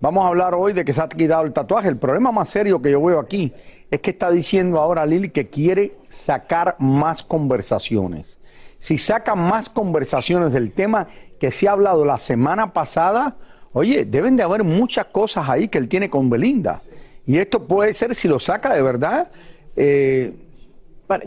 [0.00, 1.88] Vamos a hablar hoy de que se ha quitado el tatuaje.
[1.88, 3.52] El problema más serio que yo veo aquí
[3.90, 8.38] es que está diciendo ahora Lili que quiere sacar más conversaciones.
[8.78, 11.08] Si sacan más conversaciones del tema
[11.40, 13.36] que se ha hablado la semana pasada,
[13.72, 16.80] oye, deben de haber muchas cosas ahí que él tiene con Belinda.
[17.26, 19.30] Y esto puede ser, si lo saca de verdad,
[19.74, 20.32] eh,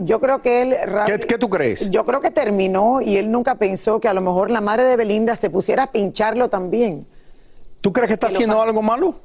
[0.00, 0.76] Yo creo que él...
[1.04, 1.90] ¿Qué- qué tú crees?
[1.90, 4.96] Yo creo que terminó y él nunca pensó que a lo mejor la madre de
[4.96, 7.06] Belinda se pusiera a pincharlo también.
[7.82, 9.16] ¿Tú crees que está Que haciendo algo malo?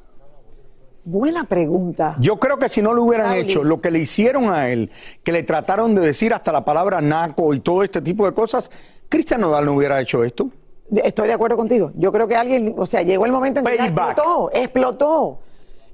[1.06, 2.18] Buena pregunta.
[2.20, 3.40] Yo creo que si no lo hubieran Raúl.
[3.40, 4.92] hecho lo que le hicieron a él,
[5.24, 8.70] que le trataron de decir hasta la palabra naco y todo este tipo de cosas,
[9.08, 10.50] Cristian Nodal no hubiera hecho esto.
[10.94, 11.92] Estoy de acuerdo contigo.
[11.96, 15.40] Yo creo que alguien, o sea, llegó el momento en que explotó, explotó.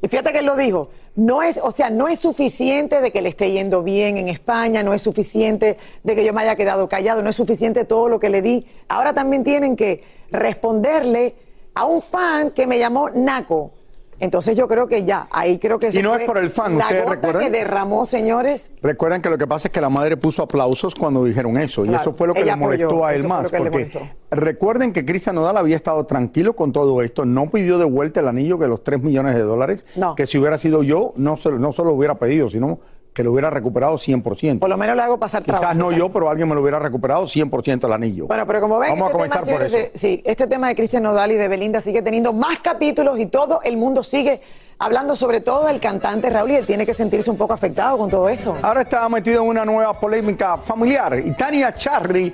[0.02, 3.22] Y fíjate que él lo dijo, no es, o sea, no es suficiente de que
[3.22, 6.90] le esté yendo bien en España, no es suficiente de que yo me haya quedado
[6.90, 8.66] callado, no es suficiente todo lo que le di.
[8.88, 11.36] Ahora también tienen que responderle
[11.76, 13.72] a un fan que me llamó Naco.
[14.20, 16.86] Entonces yo creo que ya, ahí creo que Y no es por el fan, la
[16.86, 17.44] ¿ustedes gota recuerdan?
[17.44, 18.72] que derramó, señores.
[18.82, 21.94] Recuerden que lo que pasa es que la madre puso aplausos cuando dijeron eso, y
[21.94, 23.44] eso fue lo que ella le molestó apoyó, a él eso fue más.
[23.44, 24.16] lo que le Porque molestó.
[24.32, 28.28] recuerden que Cristian Nodal había estado tranquilo con todo esto, no pidió de vuelta el
[28.30, 30.16] anillo que los 3 millones de dólares, No.
[30.16, 32.80] que si hubiera sido yo, no se, no lo hubiera pedido, sino
[33.14, 34.60] que lo hubiera recuperado 100%.
[34.60, 35.80] Por lo menos le hago pasar Quizás trabajo.
[35.80, 38.28] no yo, pero alguien me lo hubiera recuperado 100% el anillo.
[38.28, 39.78] Bueno, pero como ven, Vamos a este, tema, por eso.
[39.78, 43.28] de- sí, este tema de Cristian Nodal y de Belinda sigue teniendo más capítulos y
[43.28, 44.42] todo el mundo sigue
[44.80, 48.10] hablando sobre todo del cantante Raúl y él tiene que sentirse un poco afectado con
[48.10, 48.56] todo esto.
[48.62, 51.20] Ahora está metido en una nueva polémica familiar.
[51.24, 52.34] Y Tania Charry,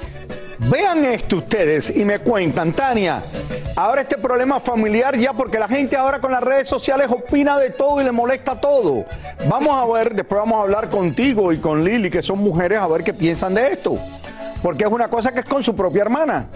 [0.60, 3.22] vean esto ustedes y me cuentan, Tania,
[3.76, 7.70] ahora este problema familiar ya porque la gente ahora con las redes sociales opina de
[7.70, 9.06] todo y le molesta todo.
[9.48, 12.88] Vamos a ver, después vamos a hablar contigo y con Lili, que son mujeres, a
[12.88, 13.98] ver qué piensan de esto.
[14.62, 16.48] Porque es una cosa que es con su propia hermana.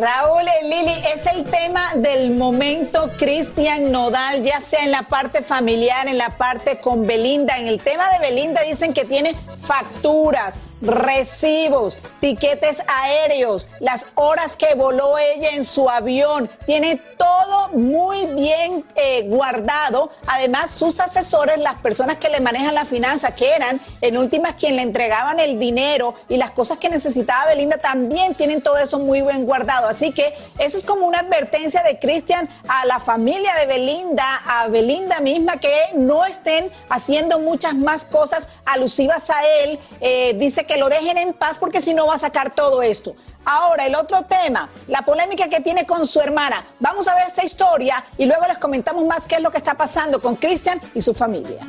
[0.00, 5.42] Raúl eh, Lili, es el tema del momento Cristian Nodal, ya sea en la parte
[5.42, 7.58] familiar, en la parte con Belinda.
[7.58, 14.74] En el tema de Belinda dicen que tiene facturas, recibos, tiquetes aéreos, las horas que
[14.74, 16.50] voló ella en su avión.
[16.66, 20.10] Tiene todo muy bien eh, guardado.
[20.26, 24.76] Además, sus asesores, las personas que le manejan la finanza, que eran en últimas quien
[24.76, 29.22] le entregaban el dinero y las cosas que necesitaba Belinda, también tienen todo eso muy
[29.22, 29.88] bien guardado.
[29.88, 34.68] Así que eso es como una advertencia de Cristian a la familia de Belinda, a
[34.68, 39.78] Belinda misma, que no estén haciendo muchas más cosas alusivas a él.
[40.00, 43.14] Eh, dice que lo dejen en paz porque si no va a sacar todo esto.
[43.44, 46.64] Ahora, el otro tema, la polémica que tiene con su hermana.
[46.78, 49.74] Vamos a ver esta historia y luego les comentamos más qué es lo que está
[49.74, 51.66] pasando con Cristian y su familia.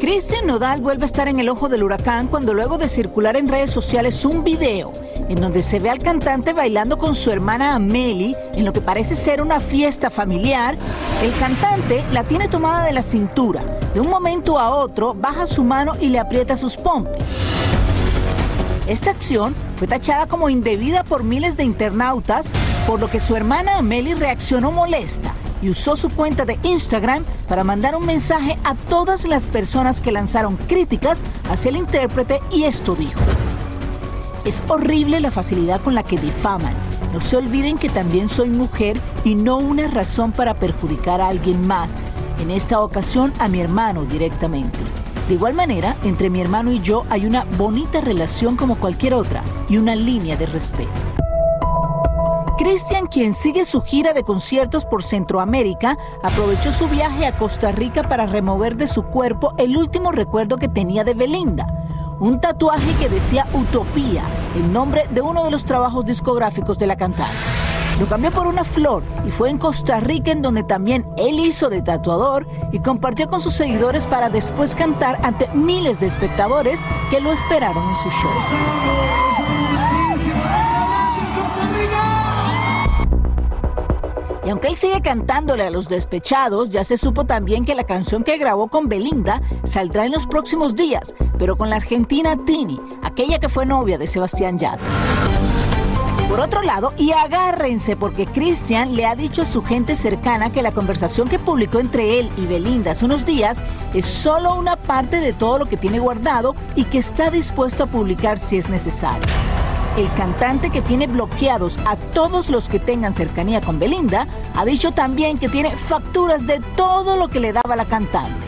[0.00, 3.48] Cristian Nodal vuelve a estar en el ojo del huracán cuando luego de circular en
[3.48, 4.92] redes sociales un video
[5.28, 9.16] en donde se ve al cantante bailando con su hermana Amelie en lo que parece
[9.16, 10.76] ser una fiesta familiar,
[11.22, 13.60] el cantante la tiene tomada de la cintura.
[13.94, 17.28] De un momento a otro baja su mano y le aprieta sus pompis.
[18.86, 22.46] Esta acción fue tachada como indebida por miles de internautas,
[22.86, 25.32] por lo que su hermana Amelie reaccionó molesta
[25.62, 30.12] y usó su cuenta de Instagram para mandar un mensaje a todas las personas que
[30.12, 33.20] lanzaron críticas hacia el intérprete y esto dijo.
[34.44, 36.74] Es horrible la facilidad con la que difaman.
[37.14, 41.66] No se olviden que también soy mujer y no una razón para perjudicar a alguien
[41.66, 41.92] más,
[42.40, 44.78] en esta ocasión a mi hermano directamente.
[45.28, 49.42] De igual manera, entre mi hermano y yo hay una bonita relación como cualquier otra
[49.70, 50.90] y una línea de respeto.
[52.58, 58.08] Cristian, quien sigue su gira de conciertos por Centroamérica, aprovechó su viaje a Costa Rica
[58.08, 61.66] para remover de su cuerpo el último recuerdo que tenía de Belinda,
[62.20, 64.24] un tatuaje que decía Utopía,
[64.54, 67.34] el nombre de uno de los trabajos discográficos de la cantante.
[68.00, 71.70] Lo cambió por una flor y fue en Costa Rica en donde también él hizo
[71.70, 76.80] de tatuador y compartió con sus seguidores para después cantar ante miles de espectadores
[77.10, 78.30] que lo esperaron en su show.
[84.46, 88.24] Y aunque él sigue cantándole a los despechados, ya se supo también que la canción
[88.24, 93.38] que grabó con Belinda saldrá en los próximos días, pero con la argentina Tini, aquella
[93.38, 94.84] que fue novia de Sebastián Yatra.
[96.28, 100.62] Por otro lado, y agárrense porque Christian le ha dicho a su gente cercana que
[100.62, 103.62] la conversación que publicó entre él y Belinda hace unos días
[103.94, 107.86] es solo una parte de todo lo que tiene guardado y que está dispuesto a
[107.86, 109.22] publicar si es necesario.
[109.96, 114.26] El cantante que tiene bloqueados a todos los que tengan cercanía con Belinda
[114.56, 118.44] ha dicho también que tiene facturas de todo lo que le daba la cantante.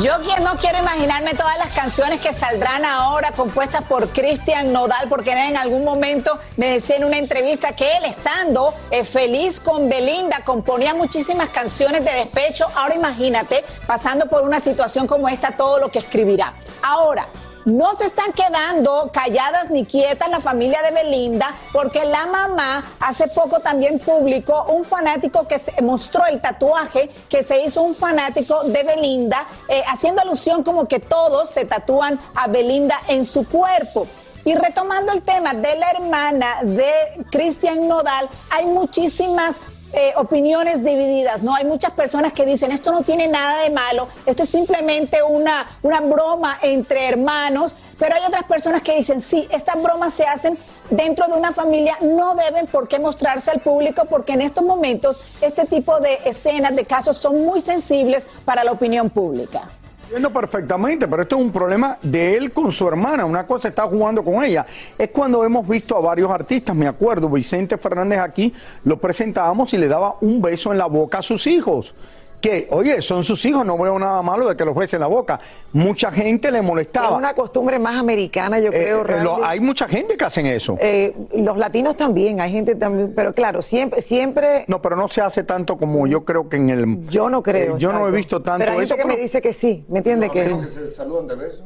[0.00, 5.30] Yo no quiero imaginarme todas las canciones que saldrán ahora compuestas por Cristian Nodal, porque
[5.30, 10.40] en algún momento me decía en una entrevista que él estando eh, feliz con Belinda
[10.44, 12.66] componía muchísimas canciones de despecho.
[12.74, 16.52] Ahora imagínate, pasando por una situación como esta, todo lo que escribirá.
[16.82, 17.28] Ahora,
[17.66, 23.26] no se están quedando calladas ni quietas la familia de Belinda, porque la mamá hace
[23.26, 28.62] poco también publicó un fanático que se mostró el tatuaje que se hizo un fanático
[28.64, 34.06] de Belinda, eh, haciendo alusión como que todos se tatúan a Belinda en su cuerpo.
[34.44, 36.92] Y retomando el tema de la hermana de
[37.32, 39.56] Cristian Nodal, hay muchísimas
[39.98, 41.54] eh, opiniones divididas, ¿no?
[41.54, 45.66] Hay muchas personas que dicen, esto no tiene nada de malo, esto es simplemente una,
[45.82, 50.58] una broma entre hermanos, pero hay otras personas que dicen, sí, estas bromas se hacen
[50.90, 55.22] dentro de una familia, no deben por qué mostrarse al público, porque en estos momentos
[55.40, 59.62] este tipo de escenas, de casos, son muy sensibles para la opinión pública.
[60.06, 63.24] Entiendo perfectamente, pero esto es un problema de él con su hermana.
[63.24, 64.64] Una cosa está jugando con ella.
[64.96, 68.54] Es cuando hemos visto a varios artistas, me acuerdo, Vicente Fernández aquí
[68.84, 71.92] lo presentábamos y le daba un beso en la boca a sus hijos
[72.40, 75.06] que, oye, son sus hijos, no veo nada malo de que los besen en la
[75.06, 75.38] boca.
[75.72, 77.08] Mucha gente le molestaba.
[77.08, 79.06] Es una costumbre más americana, yo creo.
[79.06, 80.76] Eh, eh, hay mucha gente que hacen eso.
[80.80, 84.64] Eh, los latinos también, hay gente también, pero claro, siempre, siempre.
[84.68, 87.08] No, pero no se hace tanto como yo creo que en el.
[87.08, 87.78] Yo no creo.
[87.78, 90.30] yo no he visto tanto pero hay gente que me dice que sí, ¿me entiende?
[90.30, 91.64] que, que se saludan de beso.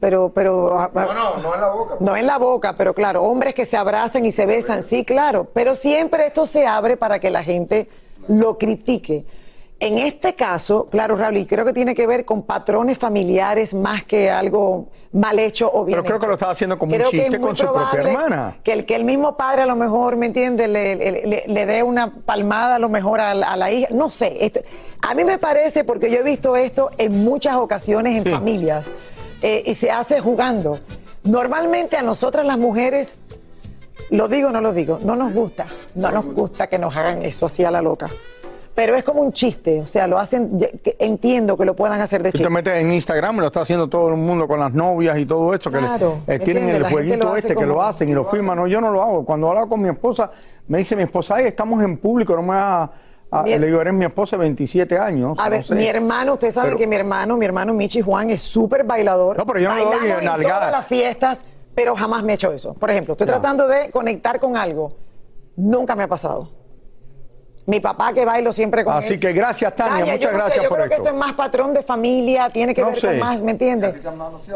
[0.00, 0.78] pero, pero.
[0.78, 1.94] Ah, no, no, no en la boca.
[2.00, 5.48] No en la boca, pero claro, hombres que se abrazan y se besan, sí, claro.
[5.52, 7.88] Pero siempre esto se abre para que la gente
[8.28, 9.24] lo critique.
[9.80, 14.02] En este caso, claro, Raúl, y creo que tiene que ver con patrones familiares más
[14.02, 17.40] que algo mal hecho o bien Pero creo que lo estaba haciendo como un chiste
[17.40, 18.56] con su propia hermana.
[18.64, 20.66] Que el, que el mismo padre a lo mejor, ¿me entiende?
[20.66, 23.88] Le, dé una palmada a lo mejor a, la hija.
[23.92, 24.52] No sé.
[25.00, 28.90] a mí me parece, porque yo he visto esto en muchas ocasiones en familias,
[29.42, 30.80] eh, y se hace jugando.
[31.22, 33.18] Normalmente a nosotras las mujeres,
[34.10, 35.66] lo digo o no lo digo, no nos gusta.
[35.94, 38.10] No nos gusta que nos hagan eso así a la loca
[38.78, 40.56] pero es como un chiste, o sea, lo hacen,
[41.00, 42.44] entiendo que lo puedan hacer de chiste.
[42.44, 45.26] Tú te metes en Instagram, lo está haciendo todo el mundo con las novias y
[45.26, 45.80] todo esto, que
[46.28, 49.02] eh, tienen el jueguito este que lo hacen y lo, firman, no, yo no lo
[49.02, 49.24] hago.
[49.24, 50.30] Cuando hablo con mi esposa,
[50.68, 52.92] me dice mi esposa, ay, estamos en público, no me va
[53.32, 53.44] a...
[53.44, 55.36] le digo, eres mi esposa de 27 años.
[55.40, 58.84] A ver, mi hermano, usted sabe que mi hermano, mi hermano Michi Juan es súper
[58.84, 59.38] bailador.
[59.38, 61.44] No, pero yo no doy en todas las fiestas,
[61.74, 62.74] pero jamás me he hecho eso.
[62.74, 64.92] Por ejemplo, estoy tratando de conectar con algo.
[65.56, 66.57] Nunca me ha pasado.
[67.68, 70.88] Mi papá que bailo siempre con Así que gracias, Tania, muchas gracias yo por creo
[70.88, 74.00] que esto es más patrón de familia, tiene que ver con más, ¿me entiendes?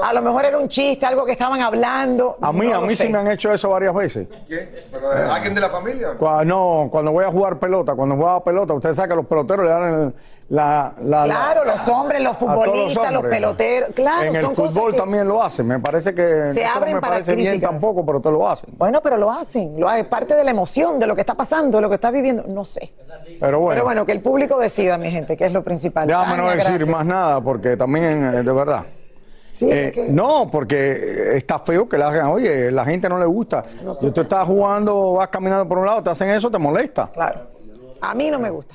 [0.03, 2.39] A lo mejor era un chiste, algo que estaban hablando.
[2.41, 4.29] A mí, a mí sí me han hecho eso varias veces.
[4.49, 4.87] ¿Qué?
[4.91, 6.17] ¿Pero alguien de la familia?
[6.47, 9.71] no, cuando voy a jugar pelota, cuando juego pelota, ustedes saben que los peloteros le
[9.71, 10.15] dan el,
[10.49, 14.23] la, la, Claro, los hombres, los futbolistas, los, peloteros, claro.
[14.23, 17.37] En el fútbol también lo hacen, me parece que se abren no me para parece
[17.37, 18.71] bien tampoco, pero te lo hacen.
[18.77, 21.79] Bueno, pero lo hacen, lo es parte de la emoción, de lo que está pasando,
[21.79, 22.95] de lo que está viviendo, no sé.
[23.39, 26.07] Pero bueno bueno, que el público decida, mi gente, que es lo principal.
[26.07, 28.85] Déjame no decir más nada, porque también, eh, de verdad.
[29.55, 33.63] Sí, eh, No, porque está feo que la hagan, oye, la gente no le gusta.
[34.01, 37.11] si tú estás jugando, vas caminando por un lado, te hacen eso, te molesta.
[37.13, 37.49] Claro.
[38.01, 38.75] A mí no me gusta.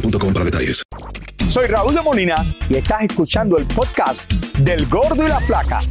[0.01, 0.83] boostmobile.com para detalles.
[1.49, 5.81] Soy Raúl de Molina y estás escuchando el podcast del Gordo y la Flaca.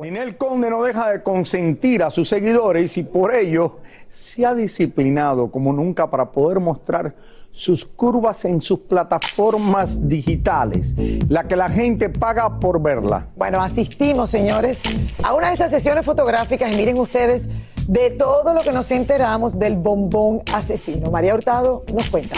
[0.00, 3.78] Ninel Conde no deja de consentir a sus seguidores y por ello
[4.10, 7.14] se ha disciplinado como nunca para poder mostrar
[7.52, 10.94] sus curvas en sus plataformas digitales,
[11.28, 13.28] la que la gente paga por verla.
[13.36, 14.80] Bueno, asistimos, señores,
[15.22, 17.48] a una de esas sesiones fotográficas y miren ustedes
[17.88, 21.10] de todo lo que nos enteramos del bombón asesino.
[21.10, 22.36] María Hurtado nos cuenta.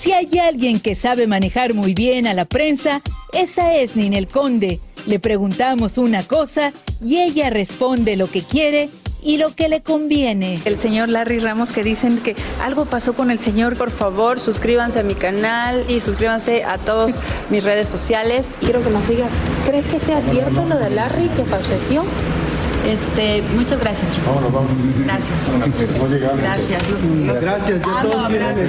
[0.00, 3.02] Si hay alguien que sabe manejar muy bien a la prensa,
[3.32, 4.80] esa es Ninel Conde.
[5.06, 8.90] Le preguntamos una cosa y ella responde lo que quiere
[9.22, 10.60] y lo que le conviene.
[10.64, 13.76] El señor Larry Ramos que dicen que algo pasó con el señor.
[13.76, 17.18] Por favor, suscríbanse a mi canal y suscríbanse a todas
[17.50, 18.54] mis redes sociales.
[18.60, 19.26] Quiero que nos diga,
[19.66, 22.04] ¿crees que sea cierto lo de Larry que falleció?
[22.88, 24.34] Este, muchas gracias, chicos.
[24.34, 24.70] Vámonos, vamos.
[25.04, 26.36] Gracias.
[26.36, 26.90] Gracias.
[26.90, 27.40] Los, los...
[27.40, 28.68] Gracias, ya Ah, todos no, gracias.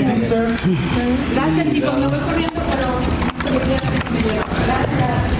[1.34, 2.00] Gracias, chicos.
[2.00, 4.03] Me voy corriendo, pero...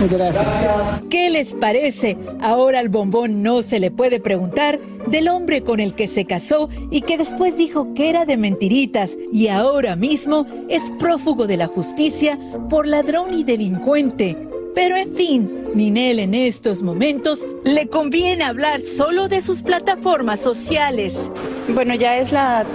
[0.10, 1.02] Gracias.
[1.10, 2.18] ¿Qué les parece?
[2.42, 6.70] Ahora al bombón no se le puede preguntar del hombre con el que se casó
[6.92, 11.68] y que después dijo que era de mentiritas y ahora mismo es prófugo de la
[11.68, 12.38] justicia
[12.70, 14.38] por ladrón y delincuente.
[14.76, 21.32] Pero en fin, Ninel en estos momentos le conviene hablar solo de sus plataformas sociales.
[21.70, 22.66] Bueno, ya es la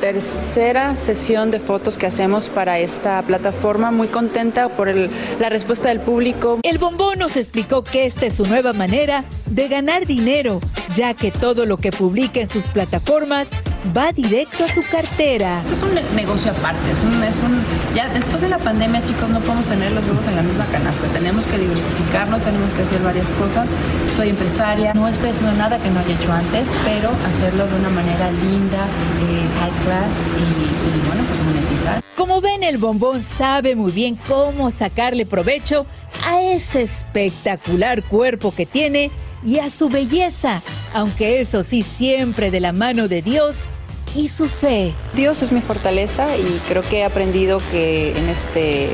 [0.00, 3.90] tercera sesión de fotos que hacemos para esta plataforma.
[3.90, 6.60] Muy contenta por la respuesta del público.
[6.62, 10.60] El bombón nos explicó que esta es su nueva manera de ganar dinero,
[10.94, 13.48] ya que todo lo que publica en sus plataformas
[13.96, 15.60] va directo a su cartera.
[15.60, 17.62] Esto es un ne- negocio aparte, es un, es un,
[17.94, 21.06] ya después de la pandemia, chicos, no podemos tener los huevos en la misma canasta,
[21.08, 23.68] tenemos que diversificarnos, tenemos que hacer varias cosas.
[24.16, 27.90] Soy empresaria, no estoy haciendo nada que no haya hecho antes, pero hacerlo de una
[27.90, 32.02] manera linda, eh, high class y, y, bueno, pues monetizar.
[32.16, 35.86] Como ven, el bombón sabe muy bien cómo sacarle provecho
[36.26, 39.10] a ese espectacular cuerpo que tiene
[39.44, 40.62] y a su belleza,
[40.94, 43.70] aunque eso sí siempre de la mano de Dios
[44.14, 44.94] y su fe.
[45.14, 48.90] Dios es mi fortaleza y creo que he aprendido que en este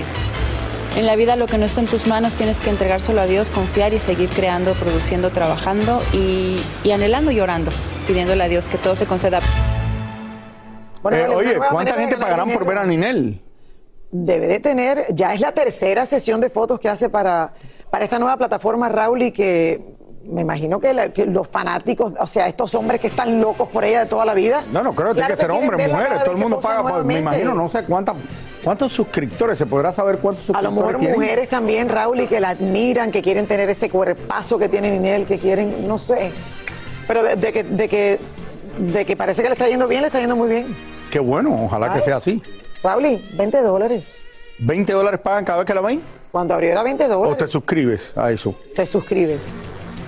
[0.96, 3.48] en la vida lo que no está en tus manos tienes que entregárselo a Dios,
[3.50, 7.70] confiar y seguir creando, produciendo, trabajando y, y anhelando y orando,
[8.06, 9.40] pidiéndole a Dios que todo se conceda.
[11.02, 13.40] Bueno, Eh, oye, ¿cuánta gente pagarán por ver a Ninel?
[14.10, 17.54] Debe de tener, ya es la tercera sesión de fotos que hace para,
[17.90, 19.80] para esta nueva plataforma, Raúl, y que
[20.24, 23.84] me imagino que, la- que los fanáticos, o sea, estos hombres que están locos por
[23.84, 24.64] ella de toda la vida.
[24.72, 27.04] No, no, creo que tiene claro que ser hombres, mujeres, todo el mundo paga, por-
[27.04, 28.16] me imagino, no sé cuántas,
[28.62, 31.20] cuántos suscriptores, se podrá saber cuántos A suscriptores lo mejor tienen?
[31.20, 35.26] mujeres también, Raúl, y que la admiran, que quieren tener ese cuerpazo que tiene Ninel,
[35.26, 36.30] que quieren, no sé.
[37.08, 38.20] Pero de, de que, de, que,
[38.78, 40.76] de que parece que le está yendo bien, le está yendo muy bien.
[41.10, 42.40] Qué bueno, ojalá que sea así.
[42.82, 44.12] Raúl, 20 dólares.
[44.60, 46.00] ¿20 dólares pagan cada vez que la ven?
[46.30, 47.38] Cuando abrió era 20 ¿O dólares.
[47.38, 48.54] te suscribes a eso?
[48.74, 49.52] te suscribes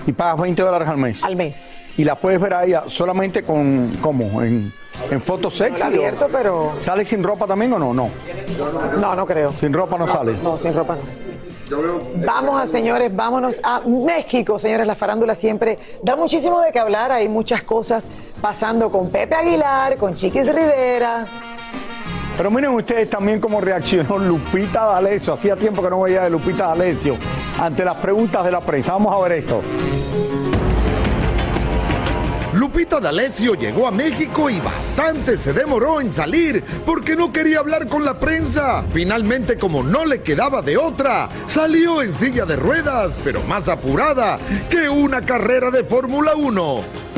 [0.07, 1.23] Y pagas 20 dólares al mes.
[1.23, 1.69] al mes.
[1.97, 4.41] Y la puedes ver a ella solamente con, ¿cómo?
[4.43, 4.73] En,
[5.09, 5.81] en fotos No sexy.
[5.81, 7.93] o- abierto, pero ¿Sale sin ropa también o no?
[7.93, 8.09] No.
[8.99, 9.53] no, no creo.
[9.59, 10.35] Sin ropa no sale.
[10.43, 11.25] No, sin ropa no.
[12.25, 14.85] Vamos a, señores, vámonos a México, señores.
[14.85, 17.11] La farándula siempre da muchísimo de qué hablar.
[17.11, 18.03] Hay muchas cosas
[18.39, 21.25] pasando con Pepe Aguilar, con Chiquis Rivera.
[22.37, 25.33] Pero miren ustedes también cómo reaccionó Lupita D'Alessio.
[25.33, 27.17] Hacía tiempo que no veía de Lupita D'Alessio
[27.59, 28.93] ante las preguntas de la prensa.
[28.93, 29.61] Vamos a ver esto.
[32.53, 37.87] Lupita D'Alessio llegó a México y bastante se demoró en salir porque no quería hablar
[37.87, 38.83] con la prensa.
[38.93, 44.37] Finalmente, como no le quedaba de otra, salió en silla de ruedas, pero más apurada
[44.69, 47.14] que una carrera de Fórmula 1.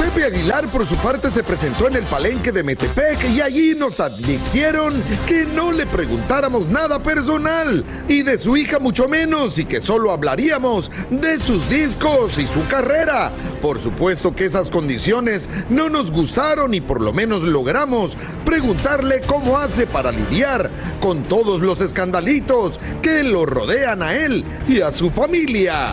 [0.00, 4.00] Pepe Aguilar por su parte se presentó en el palenque de Metepec y allí nos
[4.00, 4.94] advirtieron
[5.26, 10.10] que no le preguntáramos nada personal y de su hija mucho menos y que solo
[10.10, 13.30] hablaríamos de sus discos y su carrera.
[13.62, 19.58] Por supuesto que esas condiciones no nos gustaron y por lo menos logramos preguntarle cómo
[19.58, 25.10] hace para lidiar con todos los escandalitos que lo rodean a él y a su
[25.10, 25.92] familia.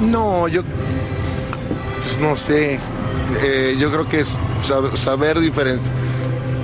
[0.00, 0.62] No, yo
[2.08, 2.78] pues no sé.
[3.42, 4.30] Eh, yo creo que es
[4.62, 5.78] sab- saber, diferen-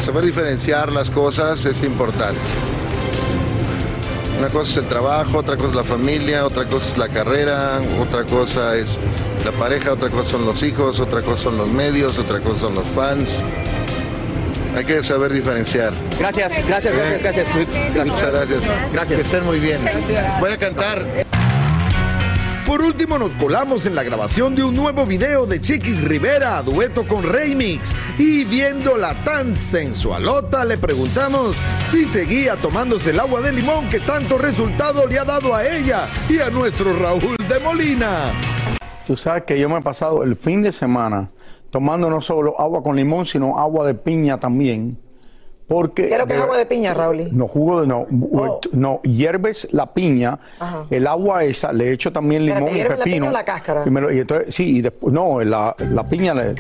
[0.01, 2.41] saber diferenciar las cosas es importante.
[4.39, 7.81] Una cosa es el trabajo, otra cosa es la familia, otra cosa es la carrera,
[8.01, 8.99] otra cosa es
[9.45, 12.75] la pareja, otra cosa son los hijos, otra cosa son los medios, otra cosa son
[12.75, 13.41] los fans.
[14.77, 15.93] Hay que saber diferenciar.
[16.19, 17.49] Gracias, gracias, gracias, gracias.
[18.07, 18.61] Muchas gracias.
[18.93, 19.21] Gracias.
[19.21, 19.79] Que estén muy bien.
[20.41, 21.24] Voy a cantar.
[22.67, 27.07] Por último nos colamos en la grabación de un nuevo video de Chiquis Rivera, dueto
[27.07, 27.95] con Remix.
[28.19, 31.55] Y viéndola tan sensualota, le preguntamos
[31.91, 36.09] si seguía tomándose el agua de limón que tanto resultado le ha dado a ella
[36.27, 38.33] y a nuestro Raúl de Molina.
[39.05, 41.31] Tú sabes que yo me he pasado el fin de semana
[41.69, 45.04] tomando no solo agua con limón, sino agua de piña también.
[45.67, 47.29] Porque ¿Qué es lo que es agua de piña, Raúl?
[47.33, 48.07] No, jugo de no,
[48.73, 50.85] no, hierves la piña, Ajá.
[50.91, 53.17] el agua esa, le echo también limón y ¿hierves la pepino.
[53.27, 53.83] piña o la cáscara?
[53.87, 56.55] Y, me lo- y entonces, sí, y después, no, la, la piña, le-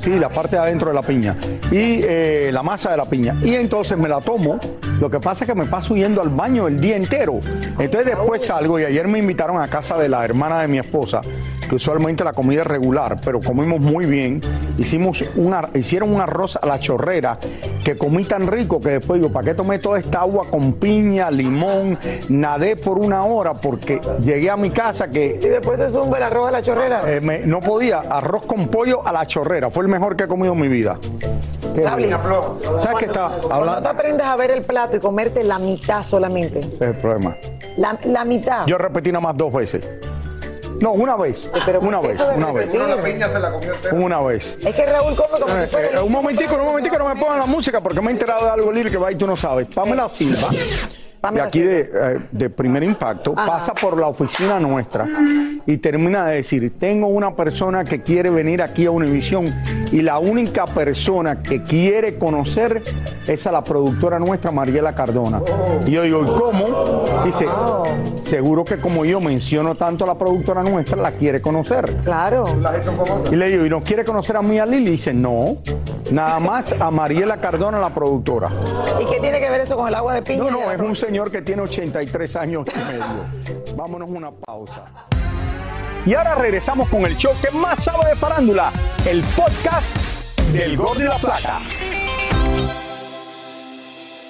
[0.00, 1.36] sí, la parte de adentro de la piña.
[1.70, 3.36] Y eh, la masa de la piña.
[3.42, 4.58] Y entonces me la tomo.
[5.00, 7.40] Lo que pasa es que me paso yendo al baño el día entero.
[7.78, 11.20] Entonces después salgo y ayer me invitaron a casa de la hermana de mi esposa,
[11.68, 14.40] que usualmente la comida es regular, pero comimos muy bien.
[14.76, 17.38] Hicimos una, hicieron un arroz a la chorrera
[17.84, 21.30] que comí tan rico que después digo, ¿para qué tomé toda esta agua con piña,
[21.30, 21.96] limón?
[22.28, 25.38] Nadé por una hora porque llegué a mi casa que...
[25.40, 27.02] Y después se zumba el arroz a la chorrera.
[27.06, 30.26] Eh, me- no podía, arroz con pollo a la chorrera, fue el mejor que he
[30.28, 30.98] comido en mi vida.
[32.80, 33.82] ¿Sabes qué está hablando?
[33.82, 36.58] tú aprendes a ver el plato y comerte la mitad solamente.
[36.58, 37.36] Ese es el problema.
[37.76, 38.66] La, la mitad.
[38.66, 39.88] Yo repetí nada más dos veces.
[40.80, 41.48] No, una vez.
[41.80, 42.66] una vez, una vez.
[42.66, 42.80] repetir?
[42.80, 43.94] La piña se la comió entera.
[43.94, 44.58] Una vez.
[44.64, 47.20] Es que Raúl come como si Eh, fuera eh, un momentico, un momentico, no me
[47.20, 49.36] pongan la música porque me he enterado de algo, Lili, que va y tú no
[49.36, 49.66] sabes.
[49.74, 50.48] Pamela Silva,
[51.32, 53.46] de aquí de, eh, de Primer Impacto, Ajá.
[53.46, 55.06] pasa por la oficina nuestra
[55.66, 59.54] y termina de decir, tengo una persona que quiere venir aquí a Univisión
[59.92, 62.82] y la única persona que quiere conocer
[63.26, 65.42] es a la productora nuestra, Mariela Cardona.
[65.86, 67.04] Y yo digo, ¿y cómo?
[67.24, 67.46] Dice,
[68.22, 71.92] seguro que como yo menciono tanto a la productora nuestra, la quiere conocer.
[72.04, 72.44] Claro.
[73.30, 74.88] Y le digo, ¿y no quiere conocer a mí a Lili?
[74.88, 75.58] Y dice, no,
[76.10, 78.50] nada más a Mariela Cardona, la productora.
[79.00, 80.44] ¿Y qué tiene que ver eso con el agua de piña?
[80.44, 83.74] No, no, es un señor que tiene 83 años y medio.
[83.74, 84.84] Vámonos una pausa.
[86.04, 88.70] Y ahora regresamos con el show que más sabe de farándula,
[89.08, 89.96] el podcast
[90.52, 91.60] del Gol de la Plata.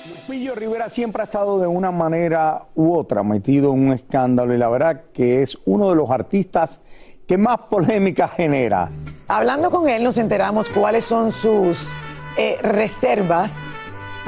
[0.09, 4.59] Lupillo Rivera siempre ha estado de una manera u otra metido en un escándalo y
[4.59, 6.81] la verdad que es uno de los artistas
[7.27, 8.88] que más polémica genera.
[9.27, 11.93] Hablando con él nos enteramos cuáles son sus
[12.37, 13.53] eh, reservas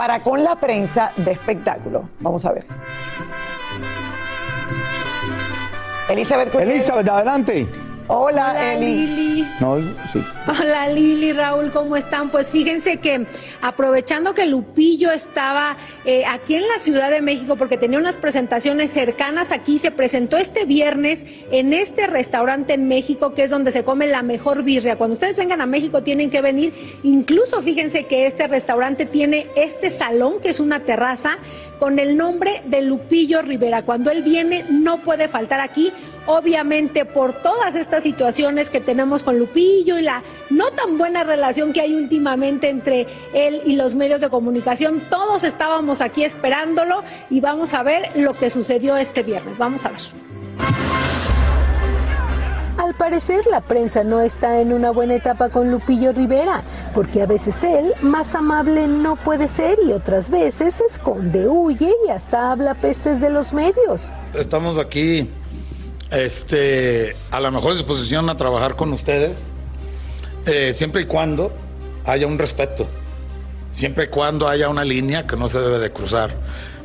[0.00, 2.08] para con la prensa de espectáculo.
[2.20, 2.64] Vamos a ver.
[6.08, 6.54] Elizabeth.
[6.54, 7.68] Elizabeth, adelante.
[8.06, 9.06] Hola, Hola, Eli.
[9.06, 9.48] Lili.
[9.60, 9.78] No,
[10.12, 10.24] sí.
[10.46, 12.30] Hola Lili, Raúl, ¿cómo están?
[12.30, 13.26] Pues fíjense que
[13.62, 18.90] aprovechando que Lupillo estaba eh, aquí en la Ciudad de México porque tenía unas presentaciones
[18.90, 23.84] cercanas aquí, se presentó este viernes en este restaurante en México que es donde se
[23.84, 24.96] come la mejor birria.
[24.96, 26.72] Cuando ustedes vengan a México tienen que venir,
[27.04, 31.38] incluso fíjense que este restaurante tiene este salón que es una terraza
[31.78, 33.82] con el nombre de Lupillo Rivera.
[33.82, 35.92] Cuando él viene no puede faltar aquí
[36.26, 41.72] obviamente por todas estas situaciones que tenemos con Lupillo y la no tan buena relación
[41.72, 47.40] que hay últimamente entre él y los medios de comunicación, todos estábamos aquí esperándolo y
[47.40, 49.58] vamos a ver lo que sucedió este viernes.
[49.58, 50.00] Vamos a ver.
[52.78, 56.62] Al parecer la prensa no está en una buena etapa con Lupillo Rivera,
[56.94, 61.92] porque a veces él, más amable no puede ser y otras veces se esconde, huye
[62.06, 64.12] y hasta habla pestes de los medios.
[64.34, 65.28] Estamos aquí
[66.10, 69.44] este, a la mejor disposición a trabajar con ustedes,
[70.46, 71.52] eh, siempre y cuando
[72.04, 72.86] haya un respeto,
[73.70, 76.34] siempre y cuando haya una línea que no se debe de cruzar.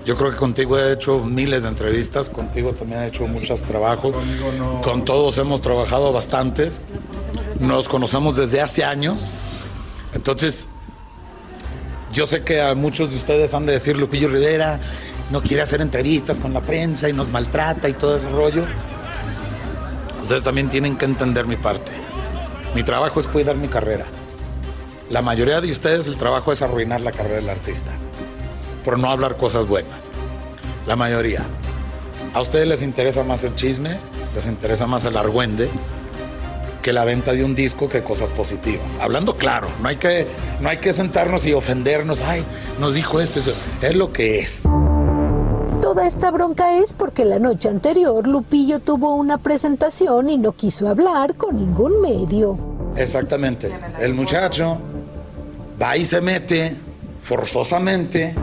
[0.05, 4.15] Yo creo que contigo he hecho miles de entrevistas, contigo también he hecho muchos trabajos,
[4.83, 6.79] con todos hemos trabajado bastantes,
[7.59, 9.31] nos conocemos desde hace años,
[10.13, 10.67] entonces
[12.13, 14.79] yo sé que a muchos de ustedes han de decir Lupillo Rivera
[15.31, 18.63] no quiere hacer entrevistas con la prensa y nos maltrata y todo ese rollo.
[20.25, 21.91] Ustedes también tienen que entender mi parte.
[22.73, 24.05] Mi trabajo es cuidar mi carrera.
[25.11, 27.91] La mayoría de ustedes el trabajo es arruinar la carrera del artista,
[28.83, 29.99] por no hablar cosas buenas.
[30.87, 31.45] La mayoría.
[32.33, 33.99] A ustedes les interesa más el chisme,
[34.33, 35.69] les interesa más el argüende
[36.81, 38.87] que la venta de un disco que cosas positivas.
[38.99, 40.25] Hablando claro, no hay que,
[40.59, 42.21] no hay que sentarnos y ofendernos.
[42.21, 42.43] Ay,
[42.79, 43.53] nos dijo esto, eso.
[43.79, 44.63] Es lo que es.
[45.95, 50.89] Toda esta bronca es porque la noche anterior Lupillo tuvo una presentación y no quiso
[50.89, 52.57] hablar con ningún medio.
[52.97, 53.71] Exactamente.
[54.01, 54.77] El muchacho
[55.81, 56.75] va y se mete
[57.21, 58.35] forzosamente,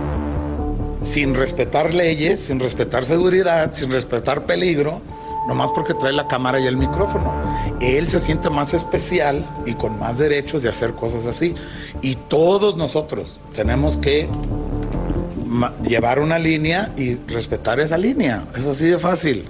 [1.03, 5.03] sin respetar leyes, sin respetar seguridad, sin respetar peligro,
[5.47, 7.35] nomás porque trae la cámara y el micrófono.
[7.83, 11.55] Él se siente más especial y con más derechos de hacer cosas así.
[12.01, 14.31] Y todos nosotros tenemos que
[15.87, 18.45] llevar una línea y respetar esa línea.
[18.57, 19.49] Es así de fácil.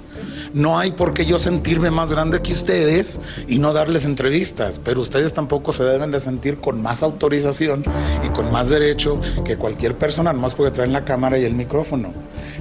[0.55, 5.01] No hay por qué yo sentirme más grande que ustedes y no darles entrevistas, pero
[5.01, 7.85] ustedes tampoco se deben de sentir con más autorización
[8.25, 12.13] y con más derecho que cualquier persona, nomás porque traen la cámara y el micrófono.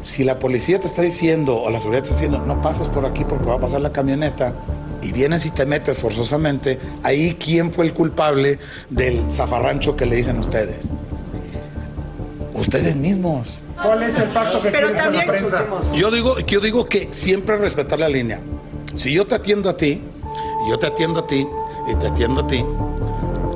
[0.04, 3.06] Si la policía te está diciendo o la seguridad te está diciendo, no pases por
[3.06, 4.54] aquí porque va a pasar la camioneta,
[5.01, 10.17] y vienes y te metes forzosamente, ahí quién fue el culpable del zafarrancho que le
[10.17, 10.77] dicen ustedes.
[12.62, 13.60] Ustedes mismos.
[13.82, 15.65] ¿Cuál es el pacto que Pero tienes con la también- prensa?
[15.95, 18.39] Yo digo, yo digo que siempre respetar la línea.
[18.95, 20.00] Si yo te atiendo a ti,
[20.65, 21.47] y yo te atiendo a ti,
[21.91, 22.63] y te atiendo a ti,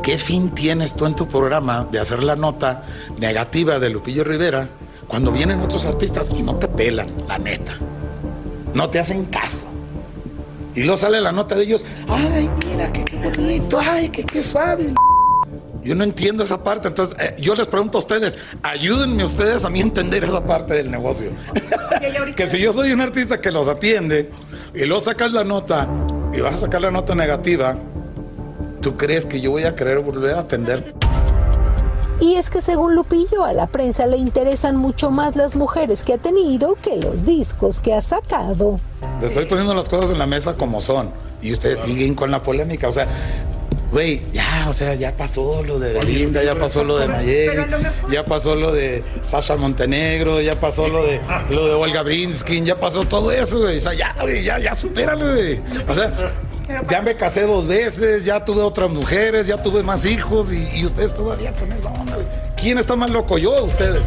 [0.01, 2.83] ¿qué fin tienes tú en tu programa de hacer la nota
[3.19, 4.67] negativa de Lupillo Rivera
[5.07, 7.73] cuando vienen otros artistas y no te pelan, la neta?
[8.73, 9.65] No te hacen caso.
[10.73, 14.41] Y luego sale la nota de ellos, ay, mira, qué, qué bonito, ay, qué, qué
[14.43, 14.93] suave.
[15.85, 19.69] Yo no entiendo esa parte, entonces eh, yo les pregunto a ustedes, ayúdenme ustedes a
[19.69, 21.29] mí a entender esa parte del negocio.
[22.35, 24.31] que si yo soy un artista que los atiende
[24.73, 25.87] y luego sacas la nota
[26.33, 27.77] y vas a sacar la nota negativa,
[28.81, 30.95] ¿tú crees que yo voy a querer volver a atender?
[32.19, 36.13] Y es que según Lupillo a la prensa le interesan mucho más las mujeres que
[36.13, 38.79] ha tenido que los discos que ha sacado.
[39.19, 41.11] Te estoy poniendo las cosas en la mesa como son
[41.43, 43.07] y ustedes siguen con la polémica, o sea,
[43.91, 47.65] güey, ya, o sea, ya pasó lo de Belinda, ya pasó lo de Nayeli,
[48.11, 52.77] ya pasó lo de Sasha Montenegro, ya pasó lo de lo de Olga Brinskin, ya
[52.77, 55.59] pasó todo eso, güey, o sea, ya, güey, ya, ya supéralo, güey.
[55.87, 56.33] O sea,
[56.89, 60.85] ya me casé dos veces, ya tuve otras mujeres, ya tuve más hijos y, y
[60.85, 62.27] ustedes todavía con esa onda, güey.
[62.55, 64.05] ¿Quién está más loco, yo o ustedes?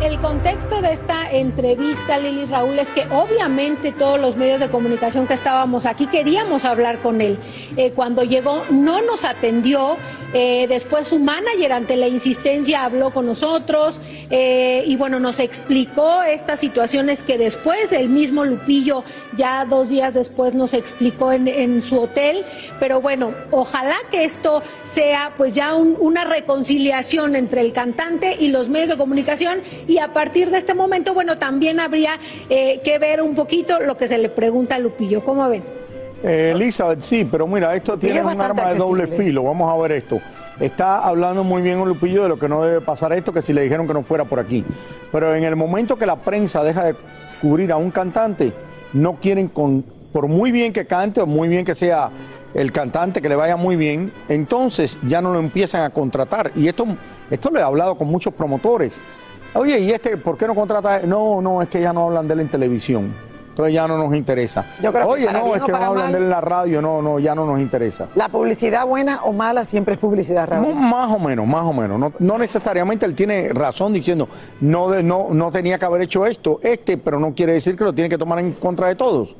[0.00, 5.26] El contexto de esta entrevista, Lili Raúl, es que obviamente todos los medios de comunicación
[5.26, 7.36] que estábamos aquí queríamos hablar con él.
[7.76, 9.98] Eh, cuando llegó no nos atendió,
[10.32, 16.22] eh, después su manager ante la insistencia habló con nosotros eh, y bueno, nos explicó
[16.22, 19.04] estas situaciones que después el mismo Lupillo
[19.36, 22.44] ya dos días después nos explicó en, su hotel.
[22.78, 28.48] Pero bueno, ojalá que esto sea pues ya un- una reconciliación entre el cantante y
[28.48, 29.58] los medios de comunicación
[29.90, 32.12] y a partir de este momento, bueno, también habría
[32.48, 35.24] eh, que ver un poquito lo que se le pregunta a Lupillo.
[35.24, 35.64] ¿Cómo ven?
[36.22, 39.42] Eh, Elizabeth, sí, pero mira, esto tiene es un arma de doble filo.
[39.42, 40.20] Vamos a ver esto.
[40.60, 43.52] Está hablando muy bien un Lupillo de lo que no debe pasar esto, que si
[43.52, 44.64] le dijeron que no fuera por aquí.
[45.10, 46.94] Pero en el momento que la prensa deja de
[47.40, 48.52] cubrir a un cantante,
[48.92, 52.10] no quieren, con, por muy bien que cante o muy bien que sea
[52.54, 56.52] el cantante, que le vaya muy bien, entonces ya no lo empiezan a contratar.
[56.54, 56.86] Y esto,
[57.28, 59.02] esto lo he hablado con muchos promotores.
[59.54, 61.00] Oye, ¿y este por qué no contrata?
[61.00, 63.12] No, no, es que ya no hablan de él en televisión.
[63.50, 64.64] Entonces ya no nos interesa.
[64.80, 66.12] Yo creo que Oye, no, es que no hablan mal.
[66.12, 68.08] de él en la radio, no, no, ya no nos interesa.
[68.14, 70.68] La publicidad buena o mala siempre es publicidad, Raúl.
[70.68, 71.98] No, más o menos, más o menos.
[71.98, 74.28] No, no necesariamente él tiene razón diciendo,
[74.60, 77.82] no, de- no, no tenía que haber hecho esto, este, pero no quiere decir que
[77.84, 79.36] lo tiene que tomar en contra de todos.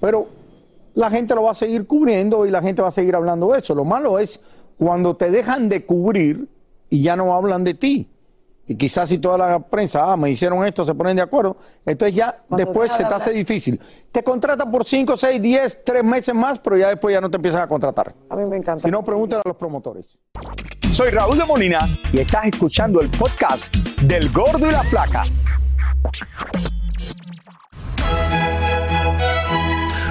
[0.00, 0.28] Pero
[0.94, 3.58] la gente lo va a seguir cubriendo y la gente va a seguir hablando de
[3.58, 3.74] eso.
[3.74, 4.40] Lo malo es
[4.78, 6.48] cuando te dejan de cubrir
[6.88, 8.08] y ya no hablan de ti.
[8.68, 12.14] Y quizás si toda la prensa, ah, me hicieron esto, se ponen de acuerdo, entonces
[12.14, 13.80] ya Cuando después se te hace difícil.
[14.12, 17.36] Te contratan por 5, 6, 10, 3 meses más, pero ya después ya no te
[17.36, 18.14] empiezan a contratar.
[18.28, 18.82] A mí me encanta.
[18.82, 20.18] Si no, pregúntale a los promotores.
[20.92, 21.78] Soy Raúl de Molina
[22.12, 25.24] y estás escuchando el podcast del Gordo y la Flaca.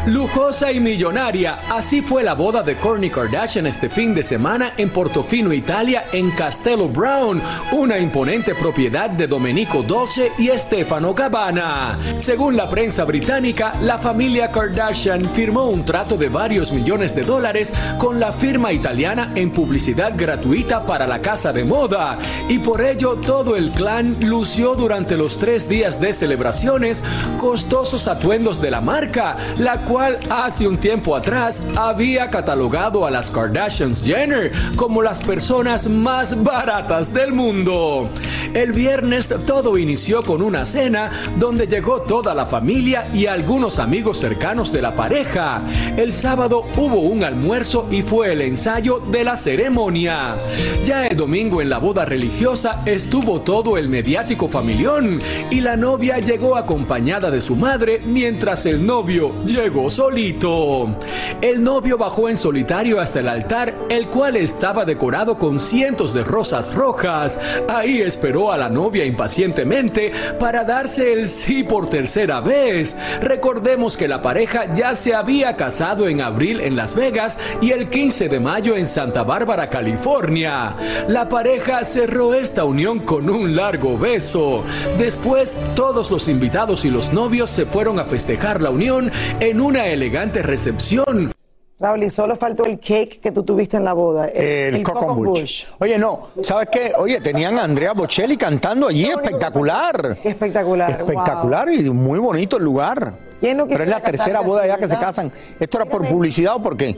[0.08, 4.90] Lujosa y millonaria, así fue la boda de Kourtney Kardashian este fin de semana en
[4.90, 7.42] Portofino, Italia, en Castello Brown,
[7.74, 12.00] una imponente propiedad de Domenico Dolce y Stefano Gabbana.
[12.20, 17.74] Según la prensa británica, la familia Kardashian firmó un trato de varios millones de dólares
[17.98, 22.18] con la firma italiana en publicidad gratuita para la casa de moda,
[22.48, 27.04] y por ello todo el clan lució durante los tres días de celebraciones
[27.38, 33.32] costosos atuendos de la marca, la cual hace un tiempo atrás había catalogado a las
[33.32, 38.08] Kardashians Jenner como las personas más baratas del mundo.
[38.54, 44.20] El viernes todo inició con una cena donde llegó toda la familia y algunos amigos
[44.20, 45.62] cercanos de la pareja.
[45.96, 50.36] El sábado hubo un almuerzo y fue el ensayo de la ceremonia.
[50.84, 55.20] Ya el domingo en la boda religiosa estuvo todo el mediático familión
[55.52, 60.96] y la novia llegó acompañada de su madre mientras el novio llegó solito.
[61.42, 66.24] El novio bajó en solitario hasta el altar, el cual estaba decorado con cientos de
[66.24, 67.40] rosas rojas.
[67.68, 72.98] Ahí esperó a la novia impacientemente para darse el sí por tercera vez.
[73.22, 77.90] Recordemos que la pareja ya se había casado en abril en Las Vegas y el
[77.90, 80.76] 15 de mayo en Santa Bárbara, California.
[81.08, 84.64] La pareja cerró esta unión con un largo beso.
[84.98, 89.77] Después, todos los invitados y los novios se fueron a festejar la unión en una
[89.86, 91.32] elegante recepción.
[91.80, 94.28] Raúl, y solo faltó el cake que tú tuviste en la boda.
[94.30, 95.66] El, Coco Bush.
[95.78, 96.92] Oye, no, ¿sabes qué?
[96.98, 100.18] Oye, tenían a Andrea Bocelli cantando allí, espectacular.
[100.24, 100.90] Qué espectacular.
[100.90, 103.14] Espectacular y muy bonito el lugar.
[103.40, 105.32] ¿Quién no Pero es la tercera boda ya que se casan.
[105.60, 106.96] ¿Esto era por publicidad o por qué?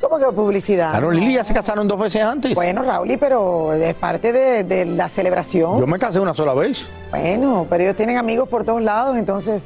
[0.00, 0.90] ¿Cómo que publicidad?
[0.90, 2.54] Claro, Lili ya se casaron dos veces antes.
[2.54, 5.80] Bueno, Raúl, pero es parte de, de la celebración.
[5.80, 6.86] Yo me casé una sola vez.
[7.10, 9.64] Bueno, pero ellos tienen amigos por todos lados, entonces.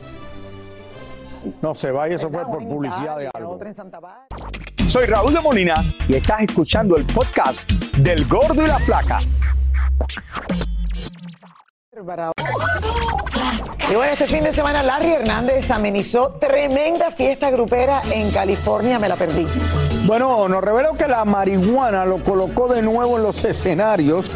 [1.63, 3.59] No se vaya, eso fue por publicidad de algo.
[4.89, 9.21] Soy Raúl de Molina y estás escuchando el podcast del Gordo y la Flaca.
[13.91, 19.09] Y bueno, este fin de semana Larry Hernández amenizó tremenda fiesta grupera en California, me
[19.09, 19.47] la perdí.
[20.07, 24.31] Bueno, nos reveló que la marihuana lo colocó de nuevo en los escenarios.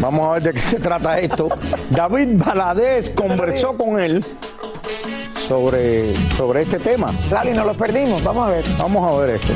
[0.00, 1.48] Vamos a ver de qué se trata esto.
[1.90, 4.24] David Valadez conversó con él
[5.52, 7.12] sobre, sobre este tema.
[7.30, 8.64] Rally, nos los perdimos, vamos a ver.
[8.78, 9.52] Vamos a ver esto.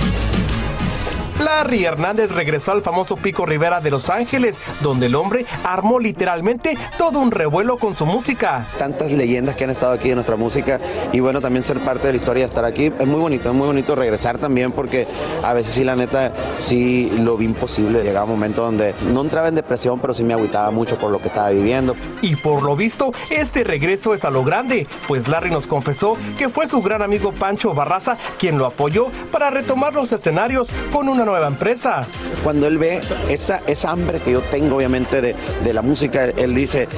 [1.44, 6.79] Larry Hernández regresó al famoso Pico Rivera de Los Ángeles, donde el hombre armó literalmente
[6.96, 8.66] todo un revuelo con su música.
[8.79, 10.81] tantas leyendas que han estado aquí en nuestra música
[11.12, 13.66] y bueno, también ser parte de la historia, estar aquí, es muy bonito, es muy
[13.66, 15.07] bonito regresar también porque
[15.42, 18.03] a veces sí, la neta, sí lo vi imposible.
[18.03, 21.20] Llegaba un momento donde no entraba en depresión, pero sí me agüitaba mucho por lo
[21.20, 21.96] que estaba viviendo.
[22.22, 26.49] Y por lo visto, este regreso es a lo grande, pues Larry nos confesó que
[26.49, 31.26] fue su gran amigo Pancho Barraza quien lo apoyó para retomar los escenarios con una
[31.27, 32.07] nueva empresa.
[32.43, 36.55] Cuando él ve esa, esa hambre que yo tengo, obviamente, de, de la música, él
[36.55, 36.89] dice,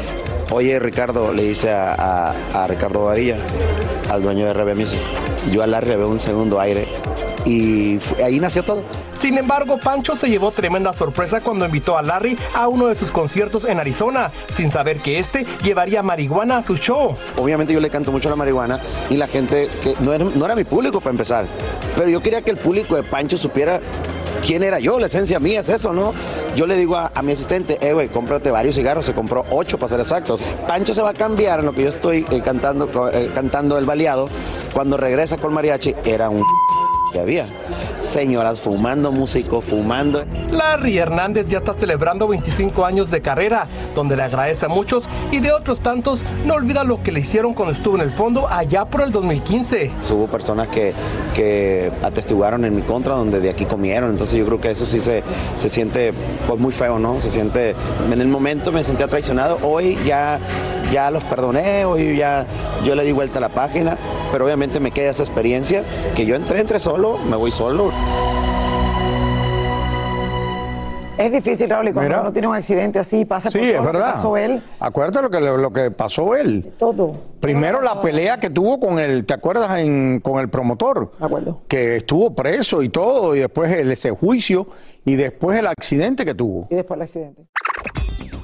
[0.52, 3.36] oye Ricardo, le dice a, a- a Ricardo Badilla,
[4.10, 5.00] al dueño de RB Music,
[5.50, 6.86] yo a Larry le veo un segundo aire
[7.44, 8.84] y ahí nació todo.
[9.20, 13.10] Sin embargo, Pancho se llevó tremenda sorpresa cuando invitó a Larry a uno de sus
[13.10, 17.16] conciertos en Arizona, sin saber que este llevaría marihuana a su show.
[17.36, 18.78] Obviamente yo le canto mucho la marihuana
[19.10, 21.46] y la gente que no era, no era mi público para empezar,
[21.96, 23.80] pero yo quería que el público de Pancho supiera
[24.44, 26.12] quién era yo, la esencia mía es eso, ¿no?
[26.56, 29.90] Yo le digo a, mi asistente, eh, güey, cómprate varios cigarros, se compró ocho para
[29.90, 30.40] ser exactos.
[30.66, 33.86] Pancho se va a cambiar en lo que yo estoy eh, cantando, eh, cantando el
[33.86, 34.28] baleado.
[34.72, 36.42] Cuando regresa con mariachi, era un
[37.12, 37.46] que había.
[38.00, 40.24] Señoras fumando, músicos fumando.
[40.50, 45.40] Larry Hernández ya está celebrando 25 años de carrera, donde le agradece a muchos y
[45.40, 48.84] de otros tantos no olvida lo que le hicieron cuando estuvo en el fondo allá
[48.84, 49.90] por el 2015.
[50.10, 50.94] Hubo personas que,
[51.34, 54.10] que atestiguaron en mi contra, donde de aquí comieron.
[54.10, 55.22] Entonces yo creo que eso sí se,
[55.56, 56.12] se siente
[56.46, 57.20] pues muy feo, ¿no?
[57.20, 57.74] Se siente,
[58.10, 59.58] en el momento me sentía traicionado.
[59.62, 60.40] Hoy ya,
[60.92, 62.46] ya los perdoné, hoy ya
[62.84, 63.96] yo le di vuelta a la página.
[64.32, 67.90] Pero obviamente me queda esa experiencia que yo entré, entré solo, me voy solo.
[71.16, 72.20] Es difícil, Raúl, y cuando Mira.
[72.20, 74.14] uno tiene un accidente así, pasa por Sí, todo es lo que verdad.
[74.14, 74.60] pasó él.
[74.78, 76.70] Acuérdate lo que, lo que pasó él.
[76.78, 77.12] Todo.
[77.40, 79.78] Primero la pelea que tuvo con el, ¿te acuerdas?
[79.78, 81.10] En- con el promotor.
[81.18, 81.62] acuerdo.
[81.66, 84.68] Que estuvo preso y todo, y después el, ese juicio,
[85.04, 86.68] y después el accidente que tuvo.
[86.70, 87.42] Y después el accidente.